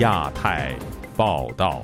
[0.00, 0.74] 亚太
[1.14, 1.82] 报道，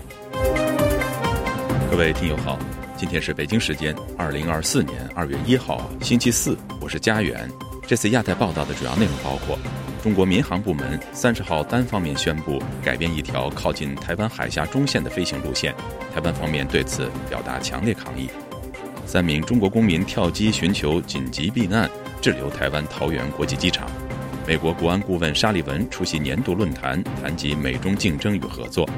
[1.90, 2.58] 各位听友好，
[2.96, 7.46] 今天是北京时间二零二四年二月一号星期四，我是佳远。
[7.86, 9.58] 这次亚太报道的主要内容包括：
[10.02, 15.74] 中国民航部门三十号单方面宣布改变一条靠近台湾海峡中线的飞行路线，
[16.14, 18.28] 台湾方面对此表达强烈抗议；
[19.04, 21.86] 三名中国公民跳机寻求紧急避难，
[22.22, 23.86] 滞留台湾桃园国际机场。
[24.46, 28.88] 美国国安顾问沙利文出席年度论坛，谈及美中竞争与合作。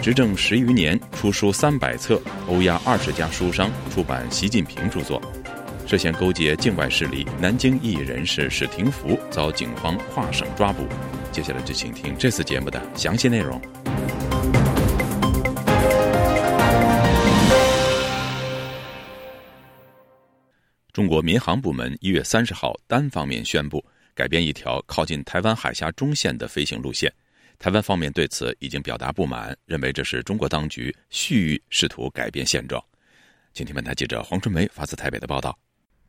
[0.00, 5.22] 执政十余年，出书三百册，欧亚二十家书商出版习近平著作。
[5.86, 10.84] 涉嫌勾结境外势力，南京异议人士史廷福遭警方跨省抓捕。
[11.30, 13.62] 接下来就请听这次节目的详细内容。
[20.92, 23.84] 中国民航部门一月三十号单方面宣布。
[24.14, 27.12] 改变一条靠近台湾海峡中线的飞行路线，
[27.58, 32.82] 台湾方面对此已经表达不满，认为这是中国当局蓄意试图改变现状。
[33.52, 35.58] 请听本台记者黄春梅发自台北的报道：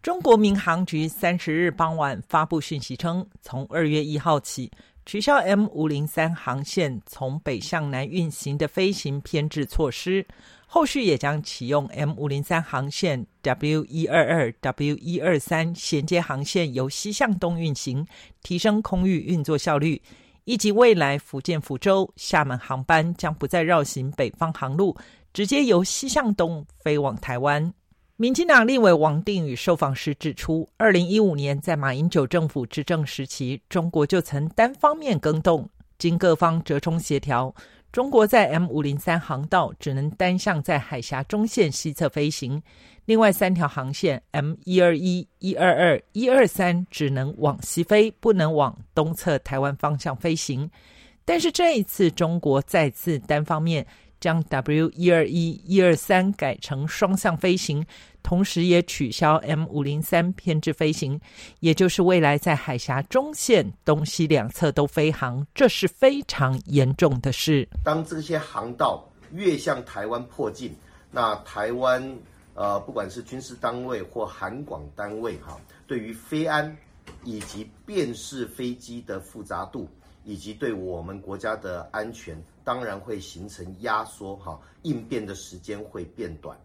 [0.02, 4.70] 中国民航局三十日傍晚发布讯息称，从二月一号起
[5.06, 10.26] 取消 M 五零三航线从北向南运行的飞行偏置措施。
[10.74, 18.08] 后续也将启用 M 五零三航线、W 一二二、W 一二三衔接航线由西向东运行，
[18.42, 20.02] 提升空域运作效率，
[20.46, 24.96] 以及未来福建福州、厦门航班将不再绕行北方航路，
[25.34, 27.74] 直接由西向东飞往台湾。
[28.16, 37.54] 民进党立委王定宇受访时指出，二零一五年在马英九政府执政时期，中国就曾单方面更动，经各方折冲协调。
[37.92, 42.64] 中国在 M 五零三航道只能单向在海峡中线西侧飞行，
[43.06, 50.72] 另外三条航线 M 一二一、一二二、一二三只能往西飞，不能往东侧台湾方向飞行。
[51.26, 53.86] 但是这一次，中国再次单方面。
[54.22, 57.84] 将 W 一二一一二三改成双向飞行，
[58.24, 61.20] 同时也取消 M 五零三偏置飞行，
[61.60, 67.68] 也就是未来在海峡中线东西两侧都飞航，这是非常严重的事。
[67.84, 70.76] 当这些航道越向台湾迫近，
[71.12, 72.18] 那台湾
[72.54, 76.76] 呃，不管是军事单位或韩广单位哈，对于飞安
[77.24, 79.88] 以及辨识飞机的复杂度。
[80.24, 86.56] 以及对我们国家的安全，当然会形成压缩，哈，应变的时间会变短。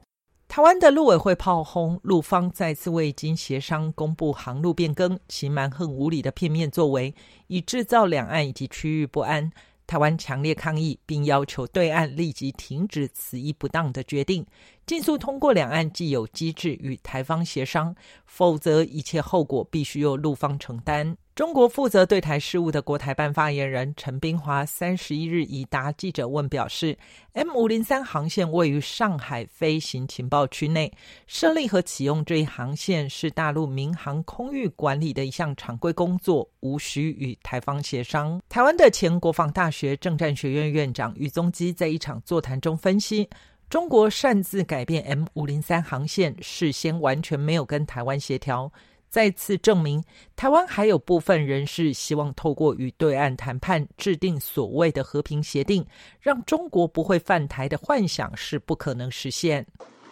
[0.56, 7.14] 台湾的陆委会炮轰陆方再次未经协商公布航路变更，其蛮横无理的片面作为，
[7.48, 9.52] 以制造两岸以及区域不安。
[9.86, 14.46] 台湾强烈抗议，并要求对岸立即停止此一不当的决定，
[14.86, 21.18] 尽速通过两岸既有机制与台方协商，否则一切后果必须由陆方承担。
[21.36, 26.96] 中国负责对台事务的国台办发言人陈冰华三十一日已答记者问表示
[27.34, 30.90] ，M 五零三航线位于上海飞行情报区内，
[31.26, 38.40] 设立和启用这一航线是大陆民航空域管理的一项常规工作，无需与台方协商。
[38.48, 43.28] 台湾的前国防大学政战学院院长余宗基在一场座谈中分析，
[43.68, 48.72] 中国擅自改变 M 五零三航线，事先完全没有跟台湾协调。
[49.16, 50.04] 再次证明，
[50.36, 55.86] 台湾还有部分人士希望透过与对岸谈判，制定所谓的和平协定，
[56.20, 59.66] 让中国不会犯台的幻想是不可能实现。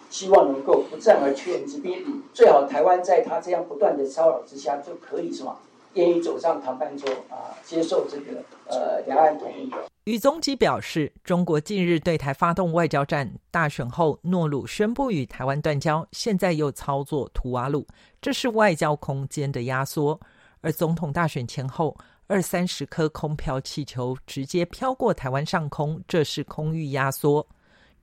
[0.08, 5.54] 希望能够不战而屈人之兵，最好台湾在他这样不断的骚扰之下，就可以什么？
[5.92, 9.70] 愿意走上谈判桌啊，接受这个呃两岸统一。
[10.04, 17.86] 宇宗基表示，中国近日对台发动外交战，大选后诺鲁宣布与台湾断交，现在又操作图瓦鲁，
[18.20, 20.20] 这是外交空间的压缩。
[20.60, 27.46] 而总统大选前后，二三十颗空飘气球直接飘过台湾上空，这是空域压缩。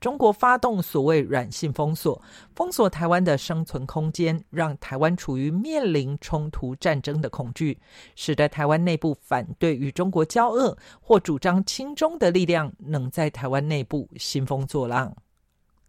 [0.02, 2.20] 中国发动所谓软性封锁，
[2.56, 7.78] 封锁台湾的生存空间，让台湾处于面临冲突战争的恐惧，
[8.16, 15.16] 使得台湾内部反对与中国交恶或主张亲中的力量，能在台湾内部兴风作浪。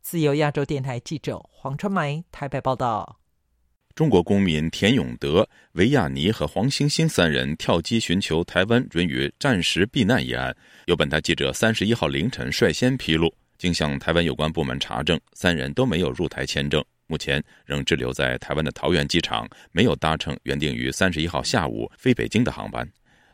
[0.03, 3.19] 自由亚洲电台记者黄春梅台北报道：
[3.94, 10.55] 中国公民田永德、维亚尼和黄星星三人跳机寻求台湾准予暂时避难一案，
[10.85, 13.32] 由本台记者三十一号凌晨率先披露。
[13.62, 22.85] 经向台湾有关部门查证，三人都没有入台签证，目前仍滞留在台湾的桃园机场，没有搭乘原定于三十一号下午飞北京的航班。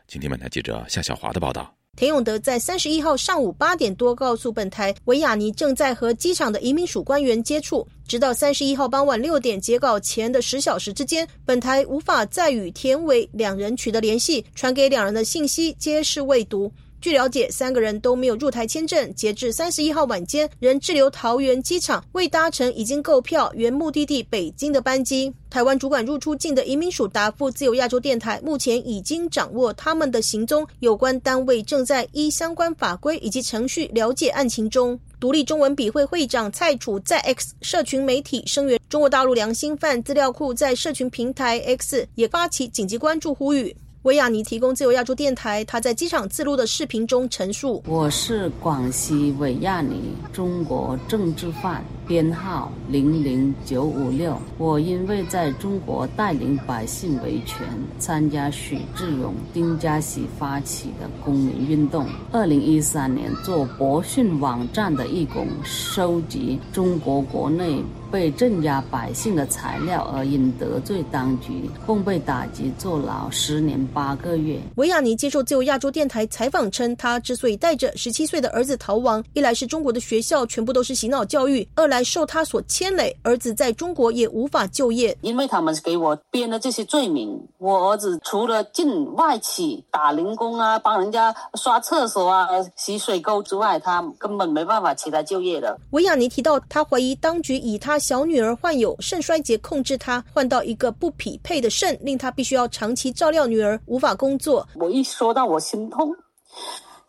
[0.07, 1.75] 请听本台记者夏小华的报道。
[1.97, 16.71] 田永德在三十一号上午八点多告诉本台，维亚尼正在和机场的移民署官员接触，直到三十一号傍晚六点截稿前的十小时之间，本台无法再与田伟两人取得联系，传给两人的信息皆是未读。
[17.01, 25.33] 据了解，三个人都没有入台签证，截至三十一号晚间，仍滞留桃园机场，未搭乘已经购票原目的地北京的班机。
[25.49, 34.99] 台湾主管入出境的移民署答复自由亚洲电台，目前已经掌握他们的行踪，有关单位正在依相关法规以及程序了解案情中。
[35.21, 43.75] 独立中文笔会会长蔡楚在 X 社群媒体声援中国大陆良心犯资料库，在社群平台 X 也发起紧急关注呼吁。
[44.03, 54.35] 维亚尼提供自由亚洲电台，他在机场自录的视频中陈述：“我是广西维亚尼，中国政治犯，编号零零九五六。
[54.57, 57.67] 我因为在中国带领百姓维权，
[57.99, 62.07] 参加许志勇、丁家喜发起的公民运动。
[62.31, 74.59] 二零一三年做博讯网站的义工，收集中国国内。”被镇压百姓的材料而因得罪当局，共被打击坐牢十年八个月。
[74.77, 85.15] 维亚尼接受自由亚洲电台采访称，他之所以带着十七岁的儿子逃亡，一来是中国的学校全部都是洗脑教育，二来受他所牵累，儿子在中国也无法就业。
[85.21, 95.79] 因为他们给我编的这些罪名，我儿子除了进外企打零工啊，帮人家刷厕所啊、洗水沟之外，他根本没办法起来就业的。
[95.91, 97.97] 维亚尼提到，他怀疑当局以他。
[98.09, 104.67] 小女儿患有肾衰竭，控制他换到一个不匹配的肾，令他必须要长期照料女儿，无法工作。
[104.73, 106.15] 我一说到我心痛，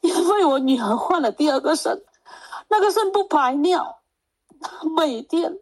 [0.02, 1.98] 因为我女儿换了第二个肾，
[2.68, 3.99] 那个肾不排尿，
[4.96, 5.58] 每天。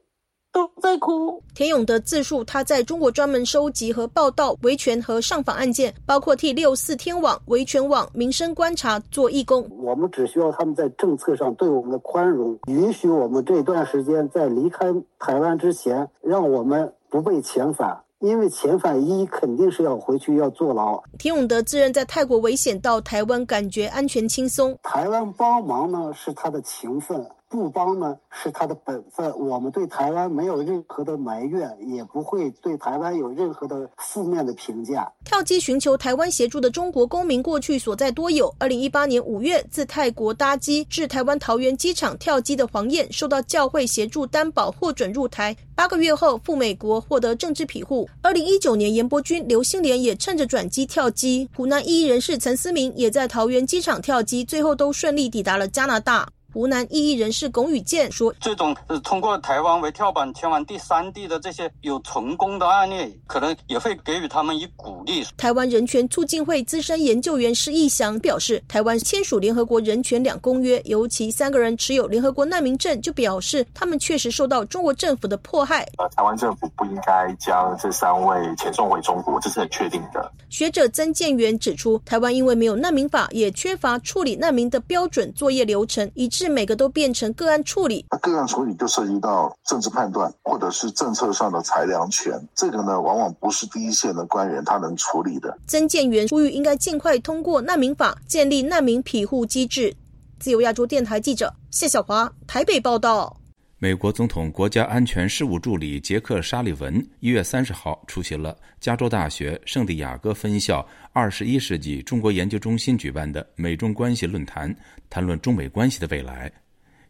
[0.50, 1.40] 都在哭。
[1.54, 9.68] 田勇德自述，他在中国专门收集和报道维权和上访案件，包括替六四天网、维权网、民生观察做义工。
[9.78, 14.86] 我们只需要他们在政策上对我们的宽容，允许我们这段时间在离开
[15.18, 21.00] 台湾之前，让我们不被遣返，因为遣返一肯定是要回去要坐牢。
[21.18, 24.76] 田永德自认在泰国危险，到台湾感觉安全轻松。
[24.82, 27.24] 台湾帮忙呢，是他的情分。
[27.48, 35.10] 不帮呢是他的本分，我们对台湾没有任何的埋怨，也不会对台湾有任何的负面的评价。
[35.24, 38.54] 跳机寻求台湾协助的中国公民过去所在多有。
[38.58, 48.06] 二零一八年五月自泰国搭机至台湾桃园机场跳机的黄燕，受到教会协助担保获准入台，八个月后赴美国获得政治庇护。
[48.20, 56.28] 二零一九年严伯钧、刘星莲也趁着转机跳机，湖南异议人士陈思明也在桃园机场跳机，最后都顺利抵达了加拿大。
[56.54, 58.74] 湖南异议人士龚宇健说：“这种
[59.04, 75.86] 通过台湾为跳板前往第三地的这些有成功的案例，可能也会给予他们以鼓励。”台湾人权促进会资深研究员施义祥表示：“台湾签署联合国人权两公约，尤其三个人持有联合国难民证，就表示他们确实受到中国政府的迫害。
[75.98, 86.26] 呃，台湾政府不应该将这三位遣送回中国，这是很确定的。”学者曾建元指出，台湾因为没有难民法，也缺乏处理难民的标准作业流程，以。
[86.48, 95.54] 是每个都变成个案处理，个案处理就涉及到政治判断，或者是政策上的裁量权，这个呢，往往不是第一线的官员他能处理的。
[95.66, 99.94] 曾建元呼吁应该尽快通过难民法，建立难民庇护机制。
[100.40, 103.36] 自由亚洲电台记者谢小华台北报道。
[103.80, 114.74] 美国总统国家安全事务助理杰克·沙利文一月三十号出席了加州大学圣地亚哥分校二十一世纪中国研究中心举办的美中关系论坛，
[115.08, 116.50] 谈论中美关系的未来。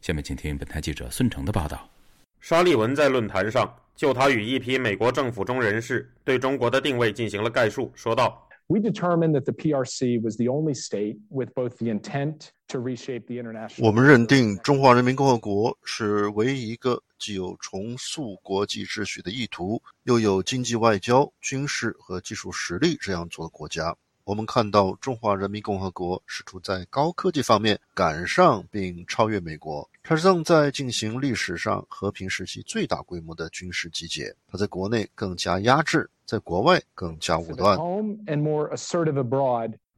[0.02, 1.88] 下面请听本台记者孙成的报道。
[2.42, 8.46] 沙利文在论坛上就他与一批美国政府中人士对中国的定位进行了概述，说道。
[8.70, 13.40] We determined that the PRC was the only state with both the intent to reshape the
[13.40, 13.86] international.
[13.86, 23.96] 我们认定中华人民共和国是唯一一个既有重塑国际秩序的意图，又有经济、外交、军事和技术实力这样做的国家。
[24.28, 34.30] 我们看到中华人民共和国试图在高科技方面赶上并超越美国，它正在进行历史上和平时期最大规模的军事集结。
[34.46, 36.10] 它在国内更加压制。
[36.26, 37.78] 在国外更加武断。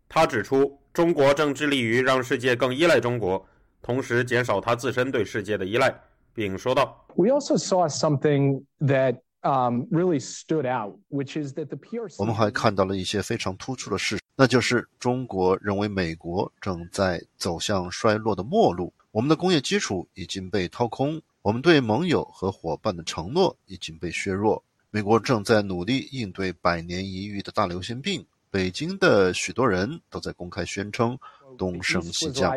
[0.09, 3.45] 他指出，中国正致力于让世界更依赖中国，
[3.83, 5.93] 同时减少他自身对世界的依赖，
[6.33, 24.63] 并说道：“We also saw something that um really stood out, which is that the PRC。”我们还看到了一些非常突出的事实，那就是中国认为美国正在走向衰落的末路，我们的工业基础已经被掏空，我们对盟友和伙伴的承诺已经被削弱。
[24.91, 28.27] 美国正在努力应对百年一遇的大流行病。
[28.51, 31.17] 北京的许多人都在公开宣称
[31.57, 32.53] 东升西降。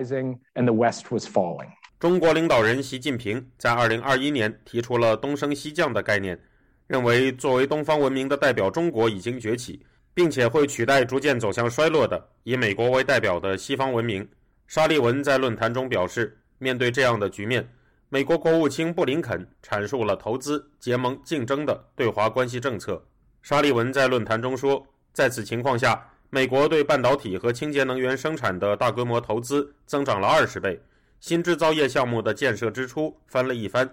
[2.00, 6.38] 中国领导人习近平在2021年提出了东升西降的概念，
[6.94, 9.84] 认为作为东方文明的代表，中国已经崛起，
[10.14, 14.24] 并且会取代逐渐走向衰落的以美国为代表的西方文明。
[14.68, 17.68] 沙利文在论坛中表示，面对这样的局面，
[18.10, 23.04] 美国国务卿布林肯阐述了投资、结盟、竞争的对华关系政策。
[23.42, 30.80] 沙利文在论坛中说，在此情况下，美国对半导体和清洁能源生产的大规模投资增长了二十倍，
[31.20, 33.90] 新制造业项目的建设支出翻了一番。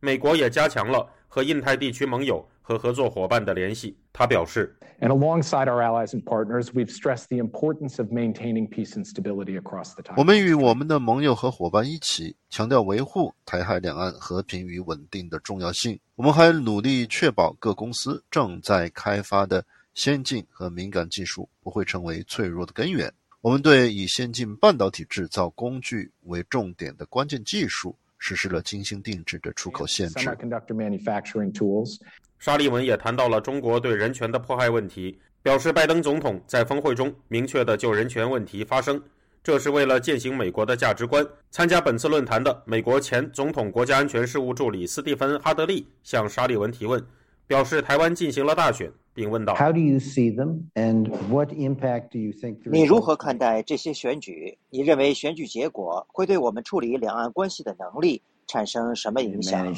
[0.00, 3.96] 美国也加强了和印太地区盟友和合作伙伴的联系。
[4.12, 4.76] 他表示。
[5.00, 9.94] And alongside our allies and partners, we've stressed the importance of maintaining peace and stability across
[9.94, 10.14] the time.
[10.18, 15.98] 我们与我们的盟友和伙伴一起强调维护台海两岸和平与稳定的重要性。
[16.16, 23.10] 我们还努力确保各公司正在开发的先进和敏感技术不会成为脆弱的根源。
[23.40, 30.14] 我们对以先进半导体制造工具为重点的关键技术实施了精心定制的出口限制。
[30.20, 31.98] Semiconductor manufacturing tools.
[32.38, 39.02] 沙利文也谈到了中国对人权的迫害问题，表示拜登总统在峰会中明确的就人权问题发声，
[39.42, 41.26] 这是为了践行美国的价值观。
[41.50, 47.04] 参加本次论坛的美国前总统国家安全事务助理斯蒂芬·哈德利向沙利文提问，
[47.48, 54.58] 表示台湾进行了大选，并问道：“How do you see them, and what impact do you think？” 你如何看待这些选举？
[54.70, 58.22] 你认为选举结果会对我们处理两岸关系的能力？
[58.48, 59.74] 产生什么影响？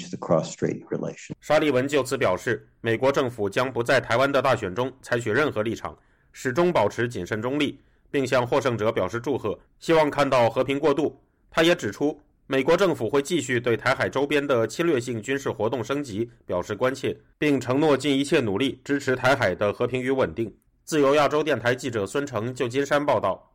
[1.41, 5.97] 沙利文就此表示，美国政府将不在台湾的大选中采取任何立场，
[6.33, 7.79] 始终保持谨慎中立，
[8.11, 11.15] 并向获胜者表示祝贺，希望看到和平过渡。
[11.51, 20.55] 他也指出，美国政府会继续对台海周边的侵略性军事活动升级表示关切，并承诺尽一切努力支持台海的和平与稳定。
[20.85, 23.54] 自由亚洲电台记者孙成，旧金山报道。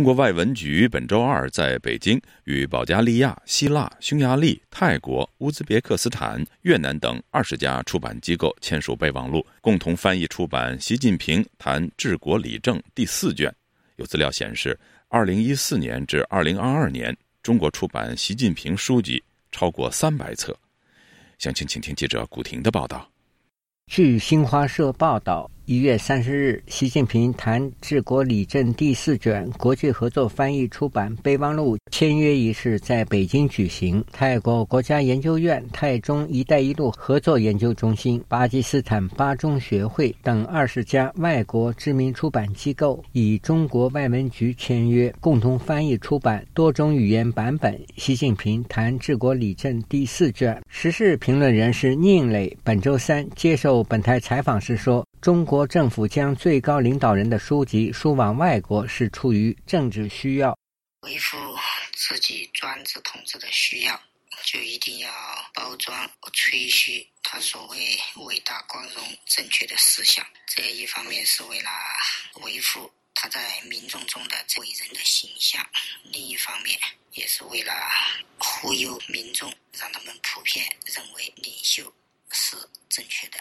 [0.00, 13.54] 中国外文局本周二在北京与保加利亚、希腊、匈牙利、泰国、乌兹别克斯坦、越南等二十家出版机构签署备忘录，共同翻译出版《习近平谈治国理政》第四卷。
[13.96, 20.56] 有资料显示，二零一四年至二零二二年，中国出版习近平书籍超过三百册。
[21.36, 23.06] 详情，请听记者古婷的报道。
[23.86, 25.50] 据新华社报道。
[25.70, 34.04] 一月三十日，习近平谈治国理政第四卷国际合作翻译出版备忘录签约仪式在北京举行。
[34.10, 50.52] 泰国国家研究院、泰中“一带一路”合作研究中心、巴基斯坦巴中学会等二十家外国知名出版机构与中国外文局签约，共同翻译出版多种语言版本《习近平谈治国理政第四卷》。
[50.68, 55.06] 时事评论人士宁磊本周三接受本台采访时说。
[55.20, 60.56] 中国政府将最高领导人的书籍输往外国，是出于政治需要，
[61.02, 61.36] 维护
[61.92, 64.00] 自己专制统治的需要，
[64.44, 65.10] 就一定要
[65.52, 67.78] 包装、吹嘘他所谓
[68.24, 70.26] 伟大、光荣、正确的思想。
[70.46, 71.68] 这一方面是为了
[72.42, 75.62] 维护他在民众中的伟人的形象，
[76.04, 76.78] 另一方面
[77.12, 77.74] 也是为了
[78.38, 81.92] 忽悠民众，让他们普遍认为领袖
[82.30, 82.56] 是
[82.88, 83.38] 正确的。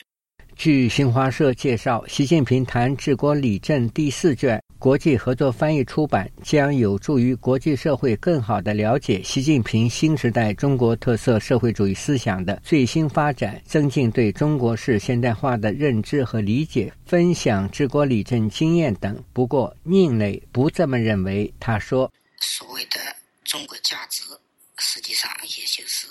[0.59, 19.17] 据新华社介绍，习近平谈治国理政第四卷国际合作翻译出版，将有助于国际社会更好地了解习近平新时代中国特色社会主义思想的最新发展，增进对中国式现代化的认知和理解，分享治国理政经验等。
[19.31, 21.49] 不过，宁磊不这么认为。
[21.57, 22.11] 他说
[22.41, 22.99] ：“所谓的
[23.45, 24.23] 中国价值，
[24.79, 26.07] 实际上也就是。”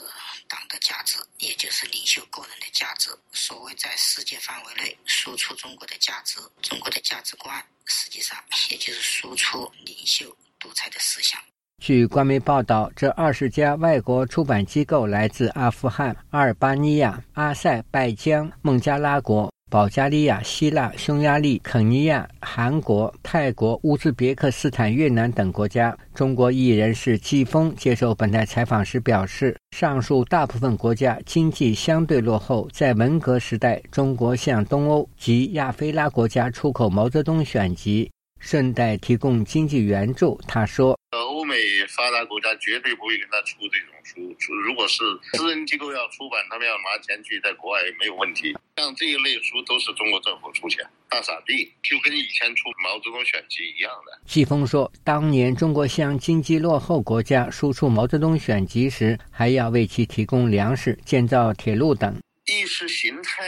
[0.49, 3.11] 党的价值，也就是领袖个人的价值。
[3.33, 11.39] 所谓在世界范围内输出中国的价值，中国的价值观，实际上也就是输出领袖独裁的思想。
[11.83, 19.53] 据官媒报道，这二十家外国出版机构来自阿富汗、阿尔巴尼亚、阿塞拜疆、孟加拉国。
[19.71, 38.11] 保加利亚、希腊、匈牙利、肯尼亚、韩国、泰国、乌兹别克斯坦、越南等国家，中国艺人士季风接受本台采访时表示，上述大部分国家经济相对落后，在文革时代，中国向东欧及亚非拉国家出口毛泽东选集，
[38.41, 40.41] 顺带提供经济援助。
[40.49, 41.57] 他说：“欧美
[41.89, 48.57] 发达国家绝对不会跟他出这种书，出如果是私人机构要出版，他们要拿钱去在国外没有问题。
[48.79, 54.19] 像这一类书都是中国政府出钱，大傻逼，就跟以前出毛泽东选集一样的。
[54.25, 62.17] 季风说，当年中国向经济落后国家输出毛泽东选集时，还要为其提供粮食、建造铁路等。
[62.47, 63.45] 意识形态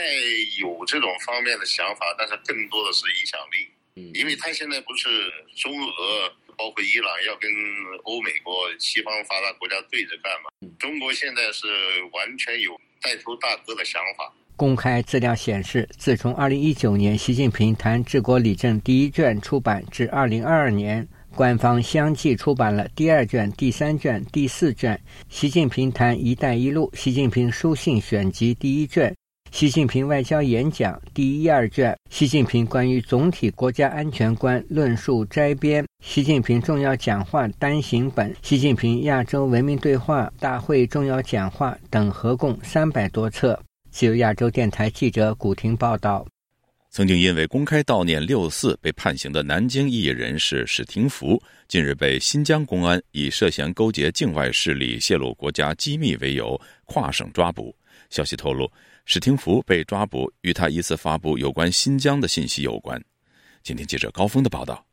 [0.60, 3.68] 有这种方面的想法，但是更多的是影响力。
[3.96, 5.08] 嗯，因为他现在不是
[5.56, 7.50] 中俄，包括伊朗要跟
[8.04, 10.50] 欧美国、西方发达国家对着干嘛？
[10.78, 11.66] 中国现在是
[12.12, 14.30] 完全有带头大哥的想法。
[14.56, 21.08] 公开资料显示，自从2019年习近平谈治国理政第一卷出版至2022年。
[21.34, 24.96] 官方相继出版了第二卷、第三卷、第四卷
[25.28, 29.08] 《习近平谈“一带一路”》、《习近平书信选集》第一卷、
[29.52, 43.60] 《习近平外交演讲》第一二卷、《习近平关于总体国家安全观论述摘编》、《习近平重要讲话单行本》、《习近平亚洲文明对话大会重要讲话》等，合共三百多册。
[43.90, 46.24] 自由亚洲电台记者古婷报道。
[46.88, 57.74] 曾经因为公开悼念六四被判刑的南京异议人士史廷福，近日被新疆公安以涉嫌勾结境外势力泄露国家机密为由跨省抓捕。
[58.08, 58.68] 消息透露，
[59.12, 62.96] 史廷福被抓捕与他疑似发布有关新疆的信息有关。
[63.60, 64.84] 今天记者高峰的报道：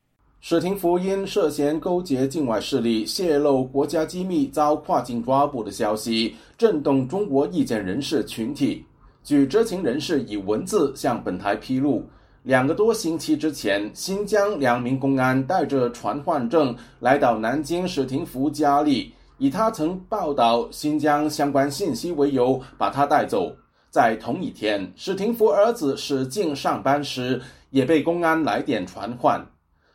[0.42, 8.84] 史廷福因涉嫌勾结境外势力泄露国家机密遭跨境抓捕的消息，震动中国意见人士群体。
[9.24, 12.04] 据知情人士以文字向本台披露，
[12.42, 23.56] 两个多星期之前，新疆两名公安带着传唤证来到南京史廷福家里，以他曾报道新疆相关信息为由把他带走。
[23.90, 29.46] 在同一天，史廷福儿子史进上班时也被公安来电传唤。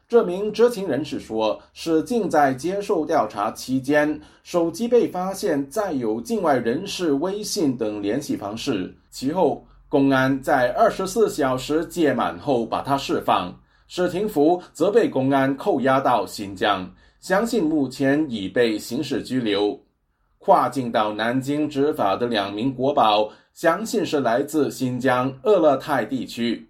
[0.09, 8.95] 这名知情人士说，史进在接受调查期间，手机被发现载有境外人士微信等联系方式。
[9.11, 13.55] 其后，公安在二十四小时届满后把他释放。
[13.89, 19.78] 史廷福则被公安扣押到新疆，相信目前已被刑事拘留。
[20.39, 26.69] 跨境到南京执法的两名国宝，相信是来自新疆鄂勒泰地区。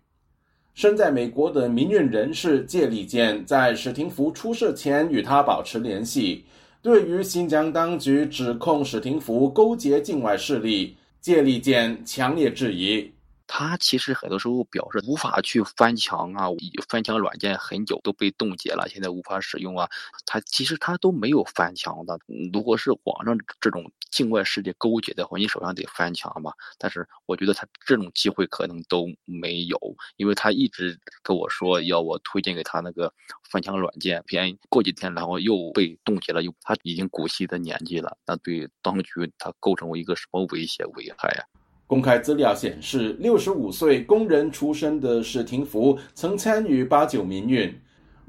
[0.75, 6.45] 身在美国的民运人士谢立健在史廷福出事前与他保持联系。
[6.81, 13.13] 对于新疆当局指控史廷福勾结境外势力，谢立健强烈质疑。
[13.55, 16.47] 他其实很多时候表示无法去翻墙啊，
[16.89, 19.87] 翻墙软件很久都被冻结了，现在无法使用啊。
[20.25, 22.19] 他其实他都没有翻墙的。
[22.51, 26.51] 如果是网上这种境外势力勾结的话，你首先得翻墙嘛。
[26.79, 29.79] 但是我觉得他这种机会可能都没有，
[30.17, 33.13] 因为他一直跟我说要我推荐给他那个
[33.51, 41.45] 翻墙软件，偏过几天然后又被冻结了，又他已经古稀的年纪了，那对当局他构成一个什么威胁危害呀？
[41.93, 47.71] 公开资料显示，六十五岁工人出身的史廷福曾参与八九民运。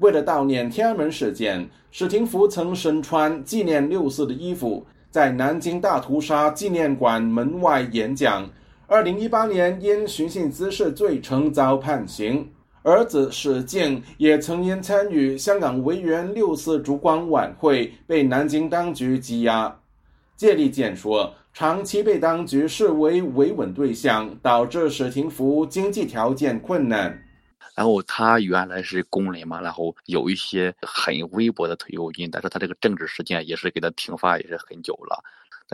[0.00, 8.46] 为了悼念天安门事件，史廷福曾身穿纪念六四的衣服，在南京大屠杀纪念馆门外演讲。
[8.86, 12.46] 二零一八年因寻衅滋事罪成遭判刑。
[12.82, 19.74] 儿子史静也曾因参与香港维园六四烛光晚会被南京当局羁押。
[20.36, 21.32] 谢立健说。
[21.54, 27.16] 长期被当局视为维稳对象，导致史廷福经济条件困难。
[27.76, 35.22] 然后他原来是工人嘛，然后有一些很微薄的退休金，但是他这个政治事件也是给他停发也是很久了。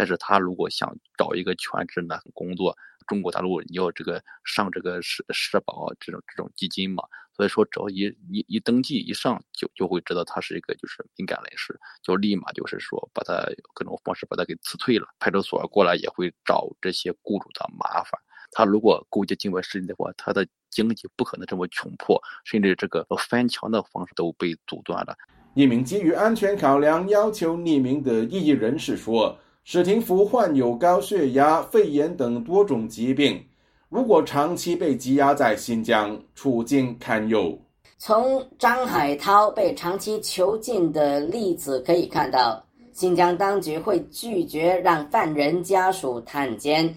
[0.01, 2.75] 但是他如果想找一个全职的工作，
[3.07, 7.05] 中国大陆你要这个上这个社社保这种这种基金嘛。
[7.37, 15.07] 所以说，只要一一一登记一上，就就会知道他是一个就是敏感人士，就立马就是说把他各种方式把他给辞退了。
[15.19, 18.19] 派出所过来也会找这些雇主的麻烦。
[18.51, 25.15] 他如果勾结境外势力的话，他的经济不可能这么窘迫，甚至这个翻墙的方式都被阻断了。
[25.55, 29.37] 一名基于安全考量要求匿名的异议人士说
[29.73, 33.41] ：“史廷福患有高血压、肺炎等多种疾病。”
[33.89, 37.57] 如果长期被羁押在新疆，处境堪忧。
[37.97, 42.61] 从张海涛被长期囚禁的例子可以看到，
[42.93, 46.93] 新疆当局会拒绝让犯人家属探监，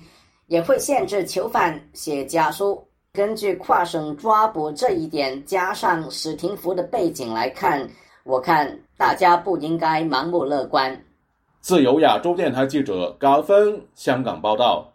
[0.47, 2.83] 也会限制囚犯写家书。
[3.11, 7.87] 根据跨省抓捕这一点，加上史廷福的背景来看，
[8.23, 10.99] 我看大家不应该盲目乐观。
[11.63, 14.92] 自由亚洲电台记者高峰香港报道。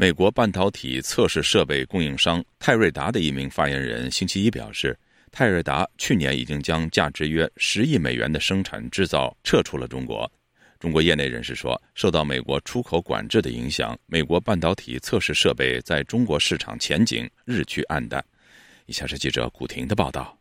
[0.00, 4.98] 美国半导体测试设备供应商泰瑞达的一名发言人星期一表示，
[5.30, 10.32] 泰瑞达去年已经将价值约十亿美元的生产制造撤出了中国。
[10.78, 18.24] 中国业内人士说，受到美国出口管制的影响，美国半导体测试设备在中国市场前景日趋黯淡。
[18.86, 20.39] 以下是记者古婷的报道。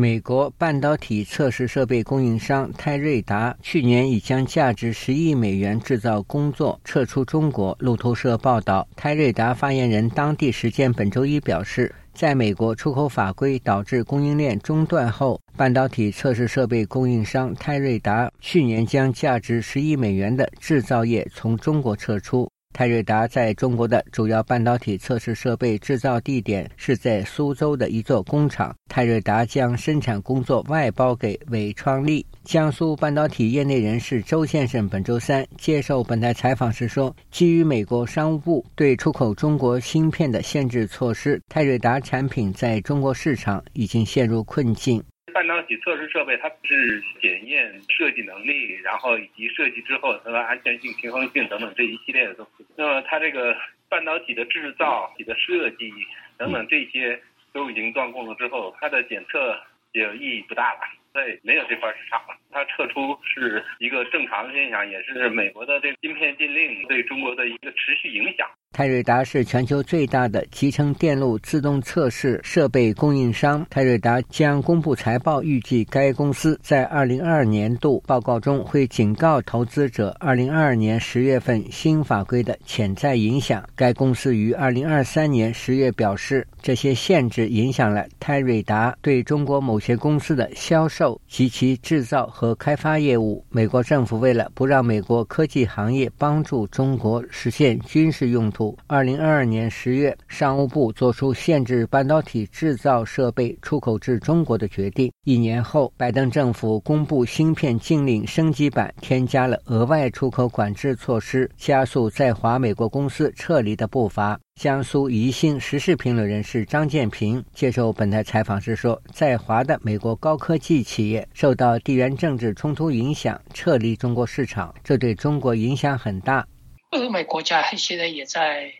[0.00, 7.76] 美国半导体测试设备供应商泰瑞达去年已将价值十亿美元制造工作撤出中国。
[7.80, 22.48] 路透社报道，泰瑞达发言人当地时间本周一表示，在美国出口法规导致供应链中断后，半导体测试设备供应商泰瑞达去年将价值十亿美元的制造业从中国撤出。
[22.78, 28.72] 泰瑞达在中国的主要半导体测试设备制造地点是在苏州的一座工厂。
[28.88, 32.24] 泰瑞达将生产工作外包给伟创力。
[32.44, 45.02] 江苏半导体业内人士周先生本周三接受本台采访时说：“基于美国商务部对出口中国芯片的限制措施，泰瑞达产品在中国市场已经陷入困境。”
[45.38, 52.66] 半导体测试设备，它是检验设计能力，然后以及设计之后它的安全性、平衡性等等这一系列的东西。
[52.76, 53.56] 那么它这个
[53.88, 55.92] 半导体的制造、体的设计
[56.36, 57.22] 等等这些
[57.52, 59.56] 都已经断供了之后，它的检测
[59.92, 60.80] 也意义不大了，
[61.12, 62.36] 对，没有这块市场了。
[62.50, 68.50] 它撤出是一个正常的现象，也是美国的这个芯片禁令对中国的一个持续影响。
[68.70, 73.66] 泰瑞达是全球最大的集成电路自动测试设备供应商。
[73.68, 83.64] 泰瑞达将公布财报，预计该公司在2022年度报告中会警告投资者2022年10月份新法规的潜在影响。
[83.74, 93.44] 该公司于2023年10月表示，这些限制影响了泰瑞达对中国某些公司的销售及其制造和开发业务。
[93.48, 98.57] 美国政府为了不让美国科技行业帮助中国实现军事用途。
[98.86, 105.12] 二零二二年十月，商务部作出限制半导体制造设备出口至中国的决定。
[105.24, 114.38] 一年后，拜登政府公布芯片禁令升级版，添加了额外出口管制措施，加速在华美国公司撤离的步伐。
[114.60, 126.44] 江苏宜兴时事评论人士张建平接受本台采访时说：“在华的美国高科技企业受到地缘政治冲突影响，撤离中国市场，这对中国影响很大。”
[126.90, 128.72] 欧美国家现在也在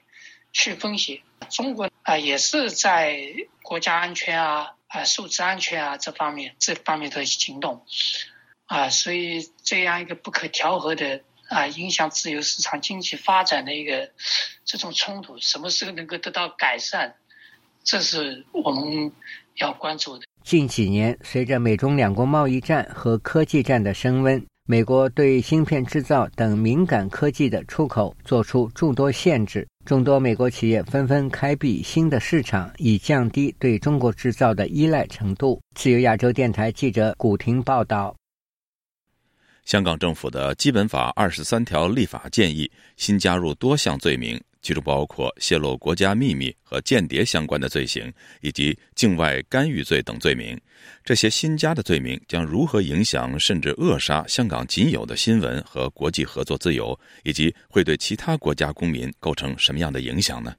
[0.52, 3.18] 去风险，中国啊也是在
[3.62, 7.84] 国家安全啊、啊数字安全啊这方面这方面的行动
[8.66, 14.10] 啊，所以这样一个不可调和的啊影响自由市场经济发展的一个
[14.64, 17.14] 这种冲突，什么时候能够得到改善？
[17.84, 19.12] 这是我们
[19.56, 20.26] 要关注的。
[20.42, 24.46] 近几年，随着美中两国贸易战和科技战的升温。
[24.70, 35.59] 美国对芯片制造等敏感科技的出口做出诸多限制，众多美国企业纷纷开辟新的市场，以降低对中国制造的依赖程度。
[35.74, 38.14] 自由亚洲电台记者古婷报道。
[39.64, 44.38] 香港政府的基本法二十三条立法建议新加入多项罪名。
[44.60, 50.58] 其中包括泄露国家秘密和间谍相关的罪行，以及境外干预罪等罪名。
[51.04, 60.54] 这些新加的罪名将如何影响甚至扼杀香港仅有的新闻和国际合作自由，以及会对其他国家公民构成什么样的影响呢？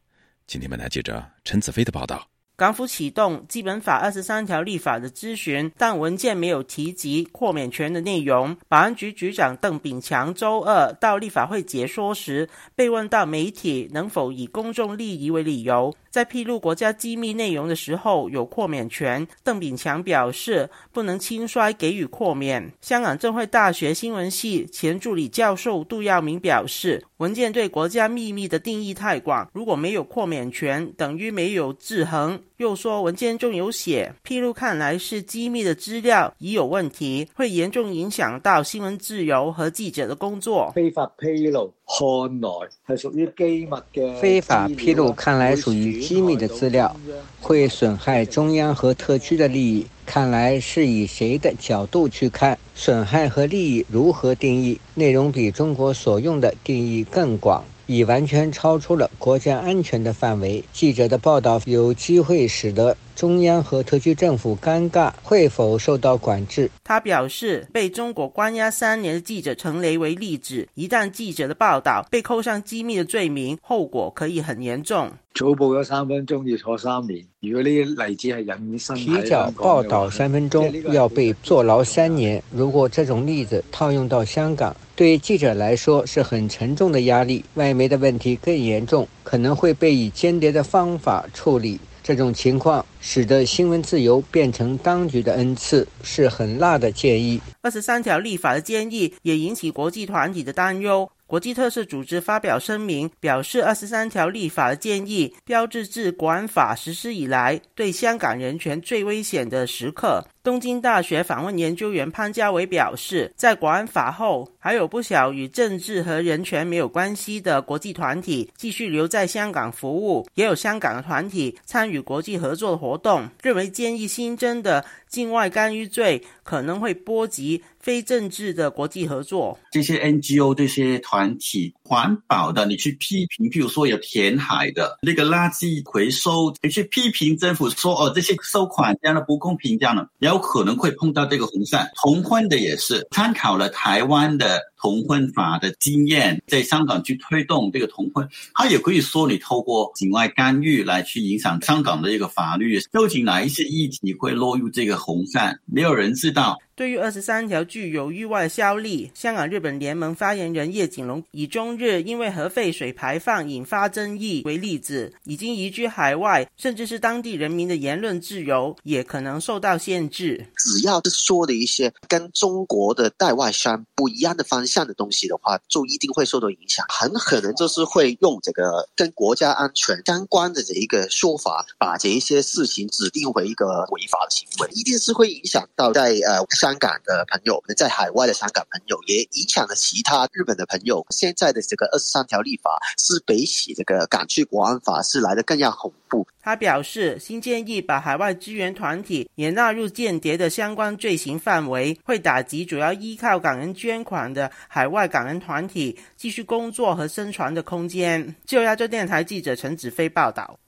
[0.47, 2.38] 今天本台记者陈子飞的报道。
[2.60, 8.54] 港府启动基本法二十三条立法的咨询，但文件没有提及豁免权的内容。
[8.67, 15.95] 保安局局长邓炳强周二到立法会解说时，被问到媒体能否以公众利益为理由。
[16.10, 22.74] 在披露国家机密内容的时候有豁免权，邓炳强表示不能轻率给予豁免。
[22.82, 32.41] 香港政会大学新闻系前助理教授杜耀明表示，文件对国家秘密的定义太广，如果没有豁免权，等于没有制衡。
[32.60, 40.69] 又说文件中有写，披露看来是机密的资料已有问题，会严重影响到新闻自由和记者的工作。
[40.76, 46.02] 非法披露看来系属于机密嘅，非法披露看来属于。
[46.02, 46.93] 机密的资料
[47.39, 54.78] 会损害中央和特区的利益，看来是以谁的角度去看损害和利益如何定义？
[54.95, 57.63] 内容比中国所用的定义更广。
[57.89, 60.63] 已完全超出了国家安全的范围。
[60.71, 66.69] 记者的报道有机会使得中央和特区政府尴尬，会否受到管制？
[66.84, 75.10] 他表示，被中国关押三年的记者陈雷为例子，一旦记者的报道被扣上机密的罪名，后果可以很严重。
[75.34, 84.75] 早报咗三分钟要坐三年，如果呢啲例子系引申提早报道三分钟要被坐牢三年，如果这种例子套用到香港。
[84.99, 87.45] 对记者来说是很沉重的压力。
[87.53, 91.79] 外媒的问题更严重，可能会被以间谍的方法处理。
[92.03, 97.39] 这种情况使得新闻自由变成当局的恩赐，是很辣的建议。
[97.62, 101.09] 二十三条立法的建议也引起国际团体的担忧。
[101.30, 110.26] 国际特赦组织发表声明，表示二十三条立法的建议标志自国安法实施以来对香港人权最危险的时刻。
[110.42, 123.30] 东京大学访问研究员潘家伟表示，在国安法后，还有不少与政治和人权没有关系的国际团体继续留在香港服务，也有香港的团体参与国际合作活动。
[123.44, 129.58] 认为建议新增的境外干预罪可能会波及非政治的国际合作。
[129.72, 140.39] 这些 NGO 这些团体环保的，你去批评，譬如说有填海的那个垃圾回收，你去批评政府说哦这些收款这样的不公平这样的，然后。
[140.50, 156.58] 可能会碰到这个红线，同婚的也是参考了台湾的同婚法的经验，在香港去推动这个同婚，他也可以说你透过境外干预来去影响香港的一个法律，究竟哪一些议题会落入这个红线，没有人知道。
[156.80, 170.48] 对于二十三条具有域外效力，香港日本联盟发言人叶景龙以中日因为核废水排放引发争议为例子，已经移居海外，甚至是当地人民的言论自由也可能受到限制。
[170.56, 186.39] 只要是说的一些跟中国的代外商不一样的方向的东西的话，就一定会受到影响，很可能就是会用这个跟国家安全相关的这一个说法，把这一些事情指定为一个违法的行为，一定是会影响到在呃。
[186.69, 191.03] 香港的朋友，在海外的香港朋友，也影响了其他日本的朋友。
[191.10, 196.27] 现在的这个二十三条立法是比起这个港区国安法是来的更要恐怖。
[196.39, 208.36] 他表示，新建议把海外支援团体也纳入间谍的相关罪行范围，会打击主要依靠港人捐款的海外港人团体继续工作和生存的空间。
[208.45, 210.60] 就亚洲电台记者陈子飞报道。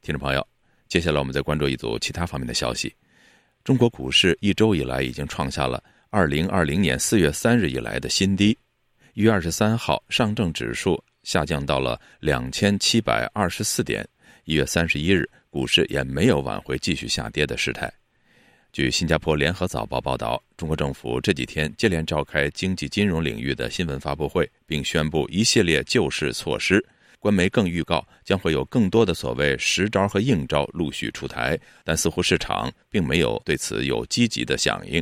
[0.00, 0.44] 听众朋友，
[0.88, 2.92] 接下来我们再关注一组其他方面的消息。
[3.64, 8.56] 中国股市一周以来已经创下了二零二零年四月三日以来的新低。
[9.14, 14.06] 一月二十三号，上证指数下降到了两千七百二十四点。
[14.46, 17.92] 一月三十一日，股市也没有挽回继续下跌的势态。
[18.72, 26.84] 据新加坡联合早报报道，中国政府这几天接连召开经济金融领域的新闻发布会，并宣布一系列救市措施。
[27.22, 35.00] 官媒更预告将会有更多的所谓实招和硬招陆续出台，但似乎市场并没有对此有积极的响应。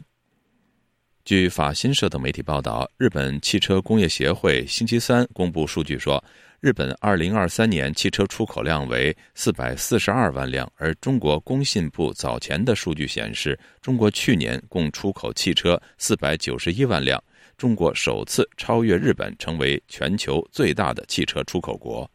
[1.24, 6.22] 据法新社等媒体报道，日本汽车工业协会星期三公布数据说，
[6.60, 17.22] 日本2023年汽车出口量为442万辆，而中国工信部早前的数据显示，中国去年共出口汽车491万辆。
[17.60, 22.10] 中国首次超越日本，成为全球最大的汽车出口国。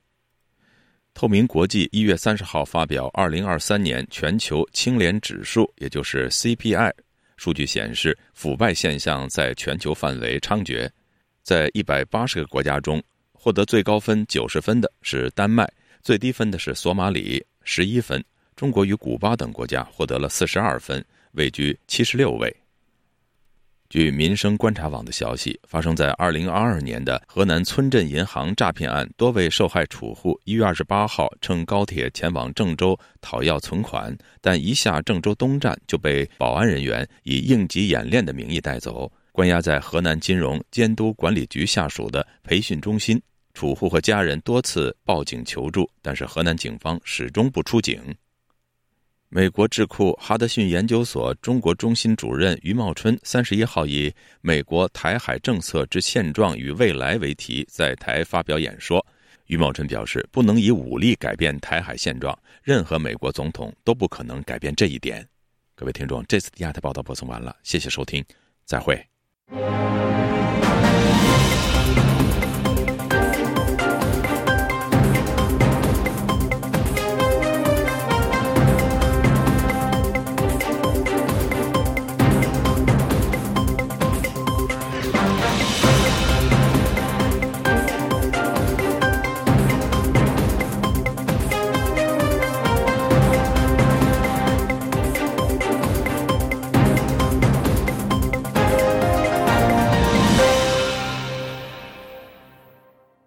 [1.13, 6.91] 透明国际一月三十号发表二零二三年全球清廉指数，也就是 CPI
[7.37, 10.89] 数据显示，腐败现象在全球范围猖獗。
[11.43, 12.99] 在一百八十个国家中，
[13.31, 18.19] 获得最高分九十分的是丹麦，最低分的是索马里十一分。
[18.55, 22.64] 中国与古巴等国家获得了四十二分，位居七十六位。
[23.89, 43.21] 据民生观察网的消息，发生在二零二二年的河南村镇银行诈骗案，多位受害储户一月二十八号乘高铁前往郑州讨要存款，但一下郑州东站就被保安人员以应急演练的名义带走，关押在河南金融监督管理局下属的培训中心。
[43.53, 48.13] 储户和家人多次报警求助，但是河南警方始终不出警。
[49.29, 59.05] 美国智库哈德逊研究所中国中心主任于茂春三十一号以“美国台海政策之现状与未来”为题在台发表演说。
[59.47, 65.27] 于茂春表示，不能以武力改变台海现状，任何美国总统都不可能改变这一点。
[65.75, 68.23] 各位听众，这次的亚太报道播送完了，谢谢收听，
[68.63, 69.05] 再会。